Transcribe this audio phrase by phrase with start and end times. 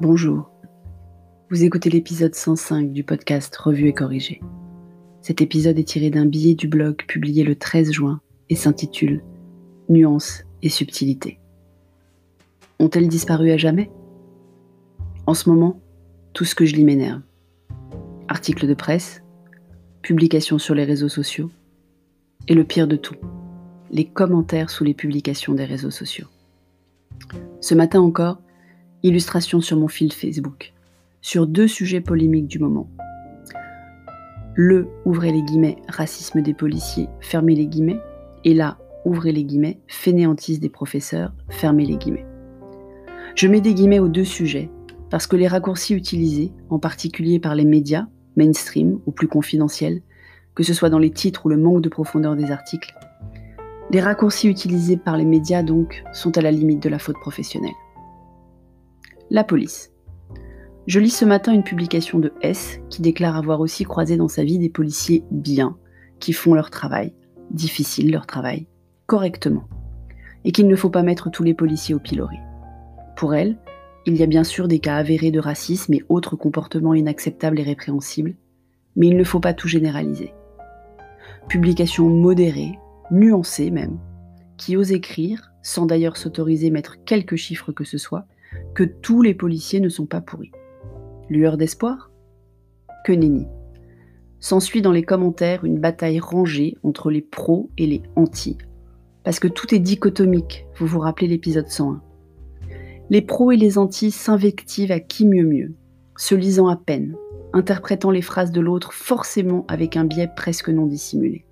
[0.00, 0.50] Bonjour.
[1.50, 4.40] Vous écoutez l'épisode 105 du podcast Revue et corrigé.
[5.20, 9.22] Cet épisode est tiré d'un billet du blog publié le 13 juin et s'intitule
[9.90, 11.38] Nuances et subtilités.
[12.78, 13.90] Ont-elles disparu à jamais?
[15.26, 15.82] En ce moment,
[16.32, 17.20] tout ce que je lis m'énerve.
[18.28, 19.22] Articles de presse,
[20.00, 21.50] publications sur les réseaux sociaux,
[22.48, 23.16] et le pire de tout,
[23.90, 26.28] les commentaires sous les publications des réseaux sociaux.
[27.60, 28.40] Ce matin encore,
[29.02, 30.72] illustration sur mon fil Facebook,
[31.20, 32.88] sur deux sujets polémiques du moment.
[34.54, 38.00] Le, ouvrez les guillemets, racisme des policiers, fermez les guillemets,
[38.44, 42.26] et là, ouvrez les guillemets, fainéantise des professeurs, fermez les guillemets.
[43.36, 44.70] Je mets des guillemets aux deux sujets,
[45.08, 50.02] parce que les raccourcis utilisés, en particulier par les médias, mainstream ou plus confidentiels,
[50.54, 52.94] que ce soit dans les titres ou le manque de profondeur des articles,
[53.90, 57.72] les raccourcis utilisés par les médias donc sont à la limite de la faute professionnelle.
[59.32, 59.92] La police.
[60.88, 64.42] Je lis ce matin une publication de S qui déclare avoir aussi croisé dans sa
[64.42, 65.76] vie des policiers bien,
[66.18, 67.14] qui font leur travail,
[67.52, 68.66] difficile leur travail,
[69.06, 69.68] correctement,
[70.44, 72.38] et qu'il ne faut pas mettre tous les policiers au pilori.
[73.16, 73.56] Pour elle,
[74.04, 77.64] il y a bien sûr des cas avérés de racisme et autres comportements inacceptables et
[77.64, 78.34] répréhensibles,
[78.96, 80.34] mais il ne faut pas tout généraliser.
[81.48, 82.80] Publication modérée,
[83.12, 84.00] nuancée même,
[84.56, 88.26] qui ose écrire, sans d'ailleurs s'autoriser mettre quelques chiffres que ce soit,
[88.74, 90.52] que tous les policiers ne sont pas pourris.
[91.28, 92.10] Lueur d'espoir?
[93.04, 93.46] Que nenni.
[94.38, 98.58] S'ensuit dans les commentaires une bataille rangée entre les pros et les anti.
[99.22, 102.02] Parce que tout est dichotomique, vous vous rappelez l'épisode 101.
[103.10, 105.74] Les pros et les anti s'invectivent à qui mieux mieux,
[106.16, 107.16] se lisant à peine,
[107.52, 111.44] interprétant les phrases de l'autre forcément avec un biais presque non dissimulé.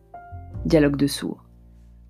[0.65, 1.45] Dialogue de sourds.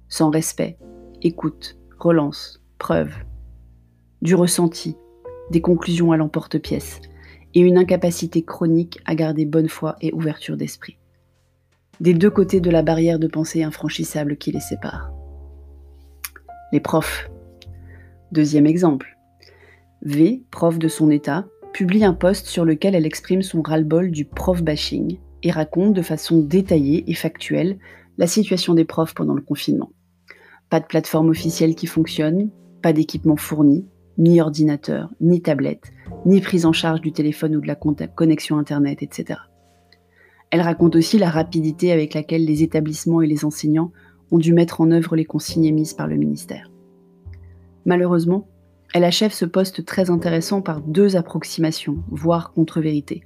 [0.08, 0.78] Sans respect,
[1.22, 3.12] écoute, relance, preuve,
[4.22, 4.96] du ressenti,
[5.50, 7.00] des conclusions à l'emporte-pièce,
[7.54, 10.98] et une incapacité chronique à garder bonne foi et ouverture d'esprit.
[12.00, 15.10] Des deux côtés de la barrière de pensée infranchissable qui les sépare.
[16.72, 17.30] Les profs.
[18.30, 19.16] Deuxième exemple.
[20.02, 24.24] V, prof de son état, publie un post sur lequel elle exprime son ras-le-bol du
[24.24, 27.78] prof bashing et raconte de façon détaillée et factuelle
[28.18, 29.90] la situation des profs pendant le confinement.
[30.70, 32.50] Pas de plateforme officielle qui fonctionne,
[32.82, 33.86] pas d'équipement fourni,
[34.18, 35.92] ni ordinateur, ni tablette,
[36.26, 39.40] ni prise en charge du téléphone ou de la connexion Internet, etc.
[40.50, 43.92] Elle raconte aussi la rapidité avec laquelle les établissements et les enseignants
[44.30, 46.70] ont dû mettre en œuvre les consignes émises par le ministère.
[47.84, 48.48] Malheureusement,
[48.94, 53.24] elle achève ce poste très intéressant par deux approximations, voire contre-vérités.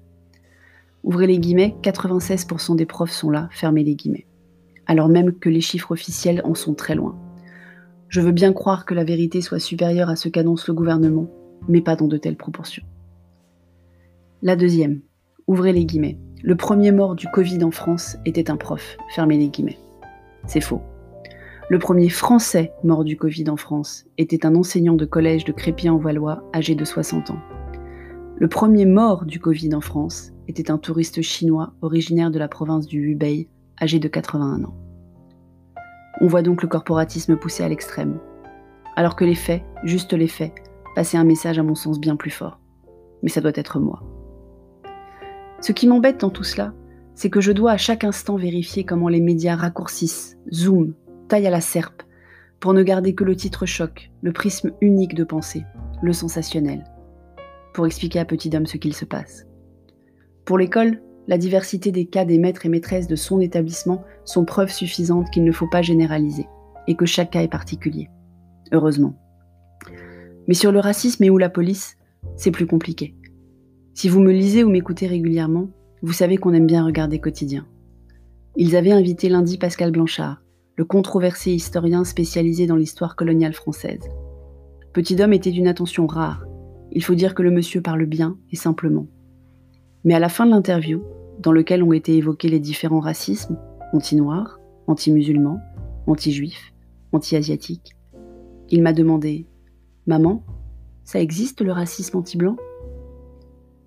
[1.05, 4.27] Ouvrez les guillemets, 96% des profs sont là, fermez les guillemets.
[4.87, 7.17] Alors même que les chiffres officiels en sont très loin.
[8.13, 11.31] Je veux bien croire que la vérité soit supérieure à ce qu'annonce le gouvernement,
[11.67, 12.85] mais pas dans de telles proportions.
[14.43, 15.01] La deuxième,
[15.47, 16.19] ouvrez les guillemets.
[16.43, 19.79] Le premier mort du Covid en France était un prof, fermez les guillemets.
[20.47, 20.83] C'est faux.
[21.71, 26.45] Le premier Français mort du Covid en France était un enseignant de collège de Crépy-en-Valois
[26.55, 27.41] âgé de 60 ans.
[28.37, 32.87] Le premier mort du Covid en France était un touriste chinois originaire de la province
[32.87, 33.49] du Hubei
[33.81, 34.82] âgé de 81 ans.
[36.21, 38.19] On voit donc le corporatisme poussé à l'extrême.
[38.97, 40.53] Alors que les faits, juste les faits,
[40.95, 42.61] passaient un message à mon sens bien plus fort.
[43.23, 44.03] Mais ça doit être moi.
[45.61, 46.75] Ce qui m'embête dans tout cela,
[47.15, 50.95] c'est que je dois à chaque instant vérifier comment les médias raccourcissent, zooment,
[51.29, 52.03] taillent à la serpe,
[52.61, 55.65] pour ne garder que le titre choc, le prisme unique de pensée,
[56.03, 56.85] le sensationnel,
[57.75, 59.47] pour expliquer à petit homme ce qu'il se passe.
[60.45, 64.71] Pour l'école, la diversité des cas des maîtres et maîtresses de son établissement sont preuve
[64.71, 66.47] suffisante qu'il ne faut pas généraliser
[66.89, 68.09] et que chaque cas est particulier.
[68.73, 69.15] Heureusement.
[70.49, 71.97] Mais sur le racisme et ou la police,
[72.37, 73.15] c'est plus compliqué.
[73.95, 75.69] Si vous me lisez ou m'écoutez régulièrement,
[76.03, 77.67] vous savez qu'on aime bien regarder quotidien.
[78.57, 80.43] Ils avaient invité lundi Pascal Blanchard,
[80.77, 84.01] le controversé historien spécialisé dans l'histoire coloniale française.
[84.93, 86.45] Petit homme était d'une attention rare.
[86.91, 89.07] Il faut dire que le monsieur parle bien et simplement.
[90.05, 91.03] Mais à la fin de l'interview,
[91.39, 93.59] dans lequel ont été évoqués les différents racismes,
[93.93, 95.61] anti-noirs, anti-musulmans,
[96.07, 96.73] anti-juifs,
[97.13, 97.95] anti-asiatiques,
[98.71, 99.47] il m'a demandé
[100.07, 100.43] Maman,
[101.05, 102.57] ça existe le racisme anti-blanc?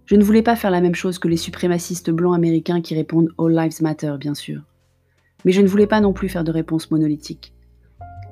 [0.05, 3.29] Je ne voulais pas faire la même chose que les suprémacistes blancs américains qui répondent
[3.37, 4.61] All Lives Matter, bien sûr.
[5.43, 7.53] Mais je ne voulais pas non plus faire de réponse monolithique.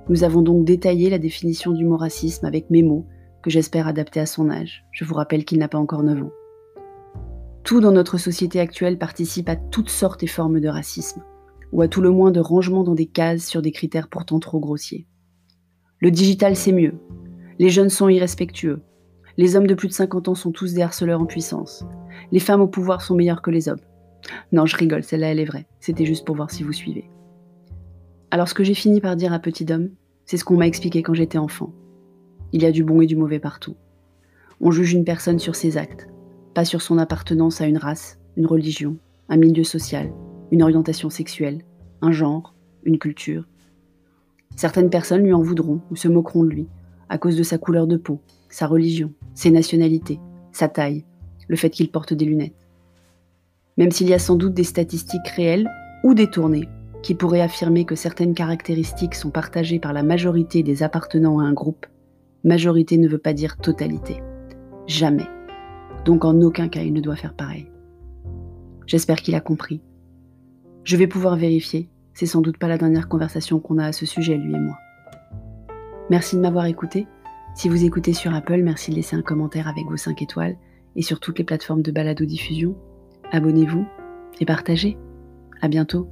[0.10, 3.08] Nous avons donc détaillé la définition du mot racisme avec mes mots,
[3.42, 4.86] que j'espère adapter à son âge.
[4.92, 6.32] Je vous rappelle qu'il n'a pas encore 9 ans.
[7.64, 11.24] Tout dans notre société actuelle participe à toutes sortes et formes de racisme,
[11.72, 14.60] ou à tout le moins de rangement dans des cases sur des critères pourtant trop
[14.60, 15.08] grossiers.
[16.00, 16.96] Le digital, c'est mieux.
[17.60, 18.82] Les jeunes sont irrespectueux.
[19.38, 21.86] Les hommes de plus de 50 ans sont tous des harceleurs en puissance.
[22.34, 23.80] Les femmes au pouvoir sont meilleures que les hommes.
[24.52, 25.68] Non, je rigole, celle-là, elle est vraie.
[25.80, 27.10] C'était juste pour voir si vous suivez.
[28.30, 29.92] Alors, ce que j'ai fini par dire à Petit Homme,
[30.26, 31.74] c'est ce qu'on m'a expliqué quand j'étais enfant.
[32.52, 33.78] Il y a du bon et du mauvais partout.
[34.60, 36.10] On juge une personne sur ses actes,
[36.54, 38.98] pas sur son appartenance à une race, une religion,
[39.30, 40.12] un milieu social,
[40.52, 41.64] une orientation sexuelle,
[42.02, 42.54] un genre,
[42.84, 43.48] une culture.
[44.56, 46.68] Certaines personnes lui en voudront ou se moqueront de lui,
[47.10, 48.20] à cause de sa couleur de peau,
[48.50, 50.20] sa religion, ses nationalités,
[50.52, 51.06] sa taille,
[51.48, 52.68] le fait qu'il porte des lunettes.
[53.78, 55.70] Même s'il y a sans doute des statistiques réelles
[56.04, 56.70] ou détournées
[57.02, 61.54] qui pourraient affirmer que certaines caractéristiques sont partagées par la majorité des appartenant à un
[61.54, 61.86] groupe,
[62.44, 64.22] majorité ne veut pas dire totalité.
[64.88, 65.28] Jamais.
[66.06, 67.70] Donc en aucun cas il ne doit faire pareil.
[68.86, 69.82] J'espère qu'il a compris.
[70.84, 74.06] Je vais pouvoir vérifier, c'est sans doute pas la dernière conversation qu'on a à ce
[74.06, 74.78] sujet, lui et moi.
[76.10, 77.08] Merci de m'avoir écouté.
[77.56, 80.58] Si vous écoutez sur Apple, merci de laisser un commentaire avec vos 5 étoiles
[80.96, 82.76] et sur toutes les plateformes de balado-diffusion.
[83.32, 83.86] Abonnez-vous
[84.42, 84.98] et partagez.
[85.62, 86.10] À bientôt.